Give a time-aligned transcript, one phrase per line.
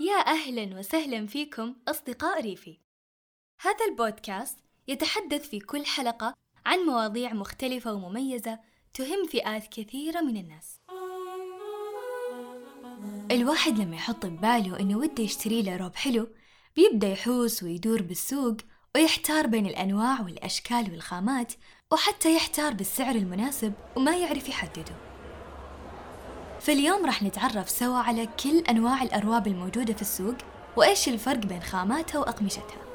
[0.00, 2.78] يا أهلا وسهلا فيكم أصدقاء ريفي.
[3.60, 6.34] هذا البودكاست يتحدث في كل حلقة
[6.66, 8.58] عن مواضيع مختلفة ومميزة
[8.94, 10.80] تهم فئات كثيرة من الناس.
[13.30, 16.28] الواحد لما يحط بباله إنه وده يشتري له روب حلو
[16.76, 18.56] بيبدأ يحوس ويدور بالسوق
[18.94, 21.52] ويحتار بين الأنواع والأشكال والخامات
[21.92, 25.15] وحتى يحتار بالسعر المناسب وما يعرف يحدده.
[26.66, 30.34] فاليوم راح نتعرف سوا على كل أنواع الأرواب الموجودة في السوق
[30.76, 32.86] وإيش الفرق بين خاماتها وأقمشتها.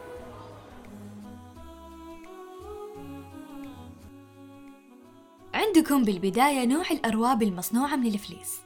[5.54, 8.60] عندكم بالبداية نوع الأرواب المصنوعة من الفليس.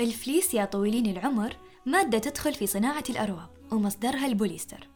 [0.00, 1.56] الفليس يا طويلين العمر
[1.86, 4.88] مادة تدخل في صناعة الأرواب ومصدرها البوليستر.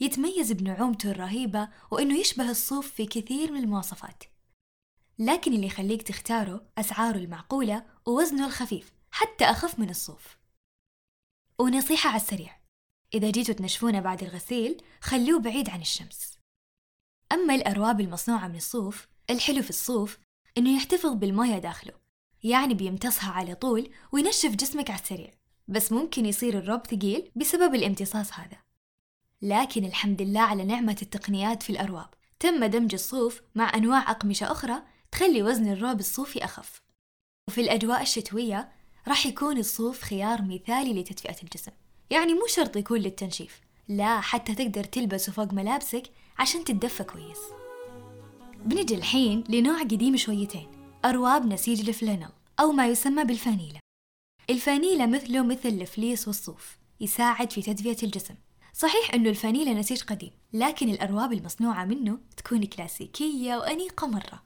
[0.00, 4.24] يتميز بنعومته الرهيبة وإنه يشبه الصوف في كثير من المواصفات.
[5.18, 10.38] لكن اللي يخليك تختاره أسعاره المعقولة ووزنه الخفيف حتى أخف من الصوف.
[11.58, 12.60] ونصيحة على السريع.
[13.14, 16.38] إذا جيتوا تنشفونه بعد الغسيل خلوه بعيد عن الشمس.
[17.32, 20.18] أما الأرواب المصنوعة من الصوف الحلو في الصوف
[20.58, 21.92] إنه يحتفظ بالموية داخله.
[22.42, 25.30] يعني بيمتصها على طول وينشف جسمك على السريع.
[25.68, 28.58] بس ممكن يصير الروب ثقيل بسبب الامتصاص هذا.
[29.42, 32.14] لكن الحمد لله على نعمة التقنيات في الأرواب.
[32.40, 36.82] تم دمج الصوف مع أنواع أقمشة أخرى تخلي وزن الروب الصوفي أخف.
[37.48, 41.72] وفي الأجواء الشتوية راح يكون الصوف خيار مثالي لتدفئة الجسم.
[42.10, 43.60] يعني مو شرط يكون للتنشيف.
[43.88, 46.02] لا حتى تقدر تلبسه فوق ملابسك
[46.38, 47.38] عشان تتدفى كويس.
[48.64, 50.68] بنجي الحين لنوع قديم شويتين
[51.04, 52.30] أرواب نسيج الفلانل
[52.60, 53.80] أو ما يسمى بالفانيلا.
[54.50, 58.34] الفانيلا مثله مثل الفليس والصوف يساعد في تدفئة الجسم.
[58.72, 64.42] صحيح أنه الفانيلا نسيج قديم لكن الأرواب المصنوعة منه تكون كلاسيكية وأنيقة مرة.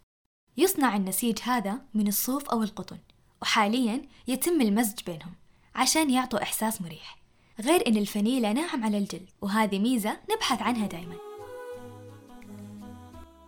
[0.57, 2.99] يصنع النسيج هذا من الصوف أو القطن.
[3.43, 5.33] وحاليا يتم المزج بينهم
[5.75, 7.19] عشان يعطوا إحساس مريح.
[7.61, 11.17] غير إن الفانيلا ناعم على الجلد وهذه ميزة نبحث عنها دايما.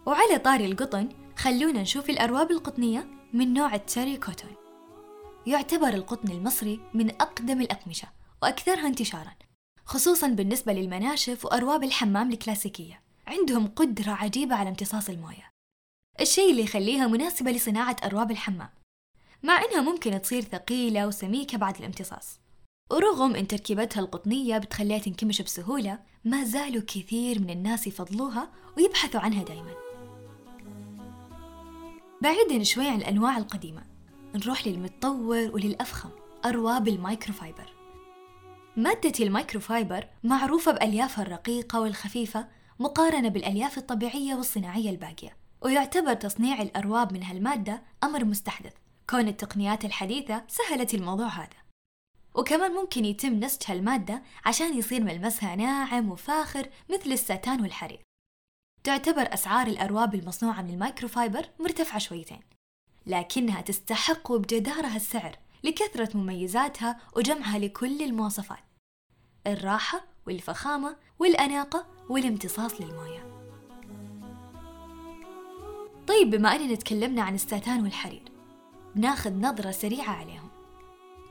[0.06, 4.54] وعلى طاري القطن خلونا نشوف الأرواب القطنية من نوع ال terry cotton.
[5.46, 8.08] يعتبر القطن المصري من أقدم الأقمشة
[8.42, 9.34] وأكثرها انتشارا
[9.86, 13.00] خصوصا بالنسبة للمناشف وأرواب الحمام الكلاسيكية.
[13.26, 15.50] عندهم قدرة عجيبة على امتصاص الموية.
[16.20, 18.68] الشيء اللي يخليها مناسبة لصناعة أرواب الحمام
[19.42, 22.40] مع إنها ممكن تصير ثقيلة وسميكة بعد الامتصاص.
[22.90, 29.42] ورغم إن تركيبتها القطنية بتخليها تنكمش بسهولة ما زالوا كثير من الناس يفضلوها ويبحثوا عنها
[29.44, 29.74] دايما.
[32.22, 33.82] بعيدا شوي عن الأنواع القديمة
[34.34, 36.10] نروح للمتطور وللأفخم
[36.44, 37.72] أرواب المايكروفايبر
[38.76, 42.48] مادة المايكروفايبر معروفة بأليافها الرقيقة والخفيفة
[42.78, 48.72] مقارنة بالألياف الطبيعية والصناعية الباقية ويعتبر تصنيع الأرواب من هالمادة أمر مستحدث.
[49.10, 51.56] كون التقنيات الحديثة سهلت الموضوع هذا.
[52.34, 58.02] وكمان ممكن يتم نسج هالمادة عشان يصير ملمسها ناعم وفاخر مثل الساتان والحرير.
[58.84, 62.40] تعتبر أسعار الأرواب المصنوعة من المايكروفايبر مرتفعة شويتين
[63.06, 68.64] لكنها تستحق بجدارة هالسعر لكثرة مميزاتها وجمعها لكل المواصفات
[69.46, 73.30] الراحة والفخامة والأناقة والامتصاص للموية.
[76.06, 78.29] طيب بما أننا تكلمنا عن الساتان والحرير
[78.94, 80.48] بناخذ نظرة سريعة عليهم.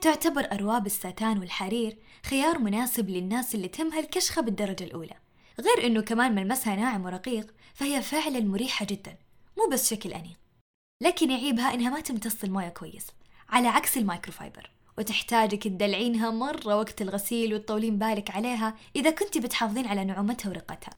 [0.02, 5.16] تعتبر أرواب الساتان والحرير خيار مناسب للناس اللي تهمها الكشخة بالدرجة الأولى
[5.60, 9.18] غير أنه كمان ملمسها ناعم ورقيق فهي فعلا مريحة جدا
[9.58, 10.38] مو بس شكل أنيق.
[11.04, 13.08] لكن يعيبها إنها ما تمتص الموية كويس
[13.50, 20.06] على عكس المايكروفايبر وتحتاجك تدلعينها مرة وقت الغسيل وتطولين بالك عليها إذا كنت بتحافظين على
[20.06, 20.94] نعومتها ورقتها.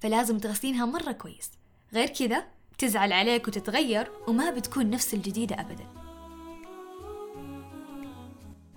[0.00, 1.50] فلازم تغسلينها مرة كويس.
[1.92, 2.46] غير كذا
[2.78, 5.86] تزعل عليك وتتغير وما بتكون نفس الجديدة أبدا.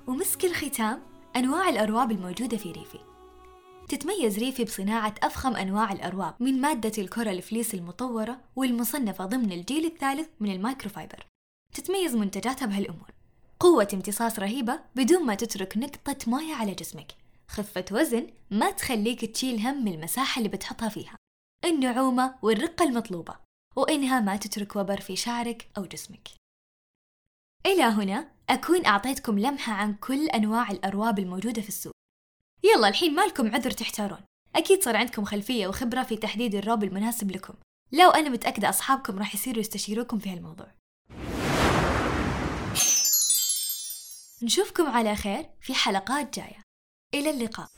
[0.08, 1.02] ومسك الختام
[1.36, 3.00] أنواع الأرواب الموجودة في ريفي.
[3.90, 9.86] تتميز ريفي بصناعة أفخم أنواع الأرواب من مادة ال coral fleece المطورة والمصنفة ضمن الجيل
[9.86, 11.26] الثالث من المايكروفايبر
[11.74, 13.12] تتميز منتجاتها بهالأمور.
[13.60, 17.12] قوة امتصاص رهيبة بدون ما تترك نقطة موية على جسمك.
[17.48, 21.16] خفة وزن ما تخليك تشيل هم المساحة اللي بتحطها فيها.
[21.66, 23.51] النعومة والرقة المطلوبة.
[23.76, 26.28] وإنها ما تترك وبر في شعرك أو جسمك.
[27.66, 31.94] إلى هنا أكون أعطيتكم لمحة عن كل أنواع الأرواب الموجودة في السوق.
[32.64, 34.22] يلا الحين مالكم عذر تحتارون.
[34.56, 37.54] أكيد صار عندكم خلفية وخبرة في تحديد الروب المناسب لكم.
[37.92, 40.72] لو أنا متأكدة أصحابكم راح يصيروا يستشيروكم في هالموضوع.
[44.44, 46.62] نشوفكم على خير في حلقات جاية.
[47.14, 47.70] إلى اللقاء.